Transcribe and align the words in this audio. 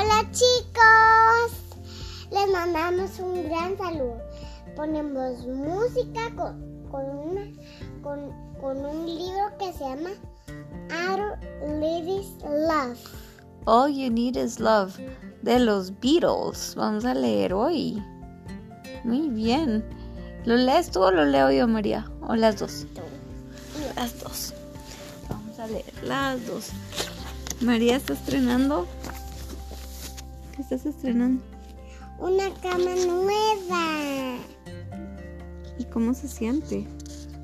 Hola 0.00 0.26
chicos, 0.32 1.76
les 2.30 2.50
mandamos 2.50 3.18
un 3.18 3.44
gran 3.50 3.76
saludo. 3.76 4.16
Ponemos 4.74 5.46
música 5.46 6.34
con, 6.34 6.88
con, 6.90 7.04
una, 7.04 7.42
con, 8.00 8.32
con 8.62 8.78
un 8.78 9.04
libro 9.04 9.50
que 9.58 9.70
se 9.74 9.80
llama 9.80 10.08
Our 11.06 11.38
Ladies 11.80 12.28
Love. 12.42 12.98
All 13.66 13.92
You 13.92 14.10
Need 14.10 14.36
Is 14.36 14.58
Love 14.58 14.96
de 15.42 15.58
los 15.58 15.92
Beatles. 16.00 16.74
Vamos 16.76 17.04
a 17.04 17.12
leer 17.12 17.52
hoy. 17.52 18.02
Muy 19.04 19.28
bien. 19.28 19.84
¿Lo 20.46 20.56
lees 20.56 20.90
tú 20.90 21.02
o 21.02 21.10
lo 21.10 21.26
leo 21.26 21.50
yo, 21.50 21.68
María? 21.68 22.10
¿O 22.26 22.34
las 22.36 22.58
dos? 22.58 22.86
Las 23.96 24.18
dos. 24.18 24.54
Vamos 25.28 25.58
a 25.58 25.66
leer 25.66 25.92
las 26.04 26.46
dos. 26.46 26.70
María 27.60 27.96
está 27.96 28.14
estrenando. 28.14 28.86
¿Qué 30.60 30.74
estás 30.74 30.84
estrenando? 30.84 31.42
Una 32.18 32.52
cama 32.60 32.94
nueva. 33.06 34.36
¿Y 35.78 35.84
cómo 35.86 36.12
se 36.12 36.28
siente? 36.28 36.86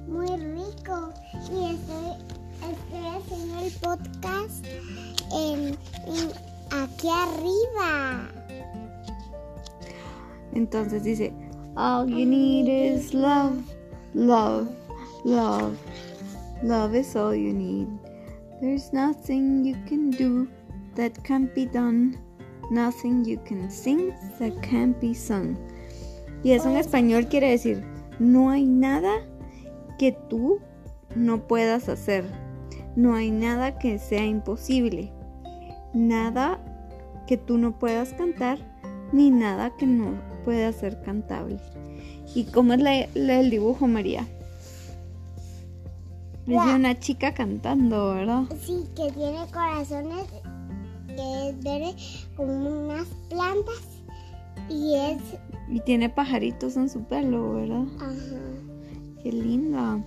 Muy 0.06 0.26
rico. 0.26 1.14
Y 1.50 1.64
estoy, 1.72 2.12
estoy 2.60 3.06
haciendo 3.16 3.58
el 3.60 3.72
podcast 3.80 4.66
en, 5.32 5.68
en- 6.04 6.30
aquí 6.70 7.08
arriba. 7.08 8.28
Entonces 10.52 11.02
dice, 11.02 11.32
All 11.74 12.06
you 12.10 12.26
need 12.26 12.68
is 12.68 13.14
love, 13.14 13.62
love, 14.12 14.68
love. 15.24 15.74
Love 16.62 16.94
is 16.94 17.16
all 17.16 17.34
you 17.34 17.54
need. 17.54 17.88
There's 18.60 18.92
nothing 18.92 19.64
you 19.64 19.74
can 19.88 20.10
do 20.10 20.46
that 20.96 21.12
can't 21.24 21.54
be 21.54 21.64
done. 21.64 22.18
Nothing 22.70 23.24
you 23.24 23.38
can 23.44 23.70
sing 23.70 24.12
that 24.38 24.52
can't 24.62 24.98
be 25.00 25.14
sung. 25.14 25.56
Y 26.42 26.52
eso 26.52 26.68
en 26.70 26.76
español 26.76 27.28
quiere 27.28 27.50
decir, 27.50 27.84
no 28.18 28.50
hay 28.50 28.64
nada 28.66 29.12
que 29.98 30.12
tú 30.12 30.58
no 31.14 31.46
puedas 31.46 31.88
hacer. 31.88 32.24
No 32.96 33.14
hay 33.14 33.30
nada 33.30 33.78
que 33.78 33.98
sea 33.98 34.24
imposible. 34.24 35.12
Nada 35.94 36.58
que 37.26 37.36
tú 37.36 37.58
no 37.58 37.78
puedas 37.78 38.12
cantar, 38.14 38.58
ni 39.12 39.30
nada 39.30 39.72
que 39.76 39.86
no 39.86 40.14
pueda 40.44 40.72
ser 40.72 41.00
cantable. 41.02 41.58
¿Y 42.34 42.44
cómo 42.44 42.74
es 42.74 42.80
la, 42.82 43.06
la- 43.14 43.40
el 43.40 43.50
dibujo, 43.50 43.86
María? 43.86 44.26
Es 46.46 46.64
de 46.64 46.74
una 46.74 46.96
chica 46.98 47.34
cantando, 47.34 48.14
¿verdad? 48.14 48.44
Sí, 48.60 48.84
que 48.94 49.10
tiene 49.12 49.38
corazones, 49.52 50.26
que 51.16 51.48
es 51.48 51.64
verde 51.64 51.94
como 52.36 52.84
unas 52.84 53.08
plantas 53.28 53.82
y 54.68 54.94
es... 54.94 55.18
Y 55.68 55.80
tiene 55.80 56.08
pajaritos 56.08 56.76
en 56.76 56.88
su 56.88 57.02
pelo, 57.04 57.54
¿verdad? 57.54 57.84
Ajá. 57.98 58.16
Qué 59.22 59.32
linda. 59.32 60.00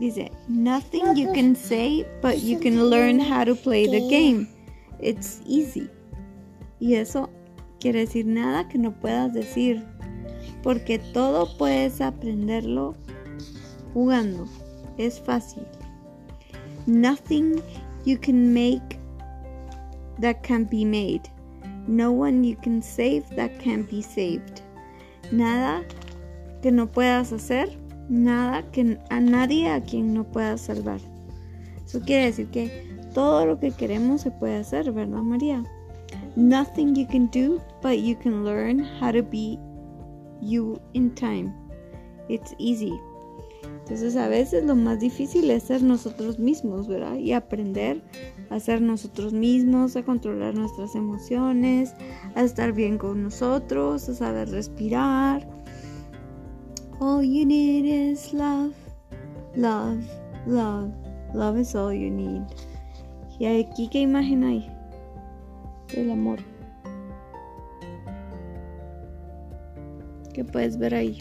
Dice, 0.00 0.30
nothing 0.48 1.14
you 1.14 1.32
can 1.32 1.54
say, 1.54 2.04
but 2.22 2.36
you 2.42 2.58
can 2.58 2.90
learn 2.90 3.20
how 3.20 3.44
to 3.44 3.54
play 3.54 3.86
the 3.86 4.00
game. 4.08 4.48
It's 5.00 5.40
easy. 5.46 5.88
Y 6.80 6.94
eso 6.94 7.30
quiere 7.78 8.00
decir 8.00 8.26
nada 8.26 8.68
que 8.68 8.78
no 8.78 8.92
puedas 8.92 9.32
decir, 9.32 9.82
porque 10.62 10.98
todo 10.98 11.56
puedes 11.56 12.00
aprenderlo 12.00 12.94
jugando. 13.92 14.46
Es 14.98 15.20
fácil. 15.20 15.62
Nothing 16.86 17.62
you 18.04 18.18
can 18.18 18.52
make 18.52 18.93
that 20.20 20.42
can 20.42 20.64
be 20.64 20.84
made. 20.84 21.22
No 21.86 22.12
one 22.12 22.44
you 22.44 22.56
can 22.56 22.80
save 22.82 23.28
that 23.36 23.58
can 23.58 23.82
be 23.82 24.02
saved. 24.02 24.62
Nada 25.30 25.84
que 26.62 26.70
no 26.70 26.86
puedas 26.86 27.32
hacer, 27.32 27.68
nada 28.08 28.62
que 28.72 28.98
a 29.10 29.20
nadie 29.20 29.68
a 29.70 29.80
quien 29.80 30.14
no 30.14 30.24
puedas 30.24 30.62
salvar. 30.62 31.00
Eso 31.84 32.00
quiere 32.00 32.26
decir 32.26 32.48
que 32.50 32.70
todo 33.12 33.46
lo 33.46 33.58
que 33.58 33.70
queremos 33.70 34.22
se 34.22 34.30
puede 34.30 34.56
hacer, 34.56 34.90
¿verdad, 34.92 35.22
María? 35.22 35.62
Nothing 36.36 36.94
you 36.94 37.06
can 37.06 37.26
do, 37.28 37.60
but 37.82 37.98
you 37.98 38.16
can 38.16 38.44
learn 38.44 38.80
how 39.00 39.12
to 39.12 39.22
be 39.22 39.58
you 40.40 40.80
in 40.94 41.14
time. 41.14 41.52
It's 42.28 42.54
easy. 42.58 42.92
Entonces 43.84 44.16
a 44.16 44.28
veces 44.28 44.64
lo 44.64 44.74
más 44.74 44.98
difícil 44.98 45.50
es 45.50 45.64
ser 45.64 45.82
nosotros 45.82 46.38
mismos, 46.38 46.88
¿verdad? 46.88 47.16
Y 47.16 47.32
aprender 47.32 48.02
a 48.50 48.58
ser 48.58 48.80
nosotros 48.80 49.32
mismos, 49.32 49.94
a 49.96 50.02
controlar 50.02 50.54
nuestras 50.54 50.94
emociones, 50.94 51.94
a 52.34 52.42
estar 52.42 52.72
bien 52.72 52.98
con 52.98 53.22
nosotros, 53.22 54.08
a 54.08 54.14
saber 54.14 54.50
respirar. 54.50 55.46
All 56.98 57.22
you 57.22 57.44
need 57.44 57.84
is 57.84 58.32
love, 58.32 58.72
love, 59.54 60.02
love. 60.46 60.90
Love 61.34 61.58
is 61.58 61.74
all 61.74 61.92
you 61.92 62.10
need. 62.10 62.42
¿Y 63.40 63.46
aquí 63.46 63.88
qué 63.88 64.02
imagen 64.02 64.44
hay? 64.44 64.70
Del 65.92 66.12
amor. 66.12 66.38
¿Qué 70.32 70.44
puedes 70.44 70.78
ver 70.78 70.94
ahí? 70.94 71.18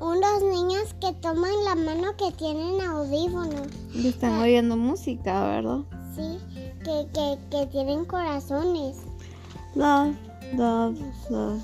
Unos 0.00 0.42
niños 0.42 0.94
que 1.00 1.12
toman 1.20 1.52
la 1.64 1.74
mano 1.74 2.16
que 2.16 2.32
tienen 2.32 2.80
audífonos, 2.80 3.66
Y 3.94 4.08
están 4.08 4.40
oyendo 4.40 4.76
música, 4.76 5.44
¿verdad? 5.44 5.80
sí, 6.14 6.38
que, 6.84 7.06
que, 7.12 7.38
que 7.50 7.66
tienen 7.66 8.04
corazones. 8.06 8.96
Love, 9.74 10.14
love, 10.56 10.98
love. 11.30 11.60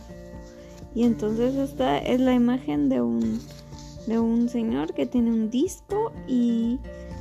Y 0.94 1.04
entonces 1.04 1.54
esta 1.54 1.98
es 1.98 2.20
la 2.20 2.34
imagen 2.34 2.88
de 2.88 3.00
un 3.00 3.40
de 4.06 4.20
un 4.20 4.48
señor 4.48 4.94
que 4.94 5.04
tiene 5.04 5.30
un 5.30 5.50
disco 5.50 6.12
y 6.28 6.78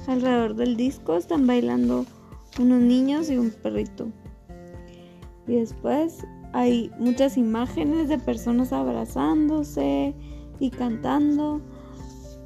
alrededor 0.07 0.55
del 0.55 0.77
disco 0.77 1.15
están 1.15 1.47
bailando 1.47 2.05
unos 2.59 2.79
niños 2.81 3.29
y 3.31 3.37
un 3.37 3.49
perrito. 3.49 4.07
Y 5.47 5.55
después 5.55 6.25
hay 6.53 6.91
muchas 6.99 7.37
imágenes 7.37 8.07
de 8.07 8.19
personas 8.19 8.71
abrazándose 8.71 10.13
y 10.59 10.69
cantando. 10.69 11.61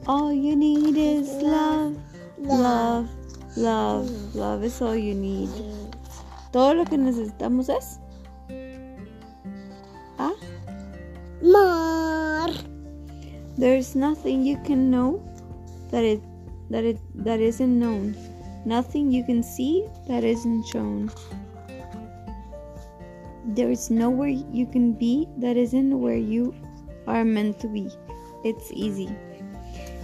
All 0.07 0.33
you 0.33 0.55
need 0.55 0.97
is 0.97 1.27
love, 1.41 1.95
love, 2.37 3.07
love, 3.55 4.09
love 4.35 4.63
is 4.63 4.81
all 4.81 4.95
you 4.95 5.13
need. 5.13 5.49
Todo 6.51 6.73
lo 6.73 6.85
que 6.85 6.97
necesitamos 6.97 7.69
es 7.69 7.99
Ah, 10.17 10.33
Mar. 11.41 12.51
there's 13.57 13.95
nothing 13.95 14.43
you 14.43 14.57
can 14.65 14.89
know 14.89 15.21
that 15.91 16.03
it 16.03 16.21
that 16.69 16.83
it 16.83 16.97
that 17.15 17.39
isn't 17.39 17.79
known. 17.79 18.15
Nothing 18.65 19.11
you 19.11 19.23
can 19.23 19.41
see 19.43 19.85
that 20.07 20.23
isn't 20.23 20.65
shown. 20.67 21.09
There 23.55 23.71
is 23.71 23.89
nowhere 23.89 24.27
you 24.29 24.65
can 24.65 24.93
be 24.93 25.27
that 25.37 25.55
isn't 25.57 25.99
where 25.99 26.17
you 26.17 26.53
are 27.09 27.25
meant 27.25 27.59
to 27.59 27.67
be. 27.67 27.87
It's 28.43 28.71
easy. 28.71 29.09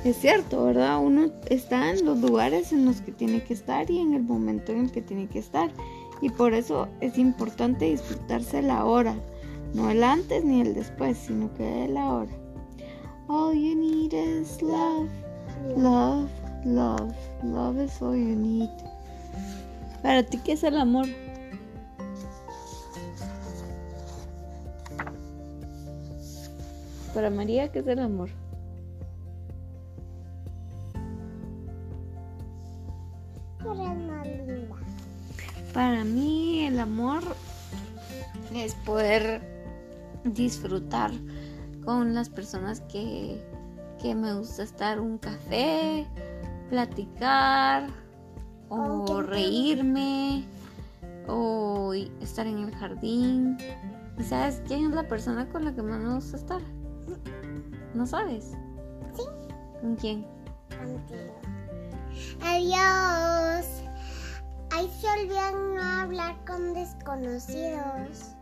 Es 0.03 0.17
cierto, 0.17 0.65
¿verdad? 0.65 0.99
Uno 0.99 1.31
está 1.49 1.91
en 1.91 2.05
los 2.05 2.19
lugares 2.19 2.71
en 2.71 2.85
los 2.85 3.01
que 3.01 3.11
tiene 3.11 3.43
que 3.43 3.53
estar 3.53 3.89
y 3.89 3.99
en 3.99 4.13
el 4.13 4.23
momento 4.23 4.71
en 4.71 4.81
el 4.81 4.91
que 4.91 5.01
tiene 5.01 5.27
que 5.27 5.39
estar. 5.39 5.71
Y 6.21 6.29
por 6.29 6.53
eso 6.53 6.87
es 7.01 7.17
importante 7.17 7.85
disfrutarse 7.85 8.61
la 8.61 8.85
hora. 8.85 9.15
No 9.73 9.89
el 9.89 10.03
antes 10.03 10.43
ni 10.43 10.61
el 10.61 10.73
después, 10.73 11.17
sino 11.17 11.53
que 11.55 11.85
el 11.85 11.97
ahora. 11.97 12.31
All 13.27 13.55
you 13.55 13.75
need 13.75 14.13
is 14.13 14.61
love. 14.61 15.09
Love, 15.75 16.29
love, 16.63 17.13
love 17.43 17.81
is 17.81 17.99
all 18.01 18.15
you 18.15 18.35
need. 18.35 18.69
Para 20.03 20.23
ti, 20.23 20.37
¿qué 20.37 20.51
es 20.51 20.63
el 20.63 20.77
amor? 20.77 21.07
Para 27.15 27.29
María, 27.29 27.71
¿qué 27.71 27.79
es 27.79 27.87
el 27.87 27.99
amor? 27.99 28.27
Para 35.73 36.03
mí 36.03 36.65
el 36.65 36.77
amor 36.77 37.23
es 38.53 38.75
poder 38.75 39.41
disfrutar 40.25 41.11
con 41.85 42.13
las 42.13 42.27
personas 42.27 42.81
que, 42.81 43.41
que 44.01 44.13
me 44.13 44.33
gusta 44.33 44.63
estar 44.63 44.99
un 44.99 45.17
café, 45.17 46.05
platicar 46.69 47.87
o 48.67 49.21
reírme 49.21 50.43
o 51.29 51.93
estar 51.93 52.45
en 52.45 52.57
el 52.57 52.75
jardín. 52.75 53.57
¿Y 54.19 54.23
sabes 54.23 54.61
quién 54.67 54.87
es 54.87 54.91
la 54.91 55.07
persona 55.07 55.47
con 55.47 55.63
la 55.63 55.73
que 55.73 55.81
más 55.81 56.01
me 56.01 56.15
gusta 56.15 56.35
estar? 56.35 56.61
¿No 57.93 58.05
sabes? 58.05 58.51
Sí. 59.15 59.23
¿Con 59.81 59.95
quién? 59.95 60.25
Contigo. 60.69 61.39
Adiós. 62.41 63.65
Ahí 64.71 64.89
se 64.99 65.07
olvidan 65.07 65.75
no 65.75 65.81
hablar 65.81 66.35
con 66.45 66.73
desconocidos. 66.73 68.35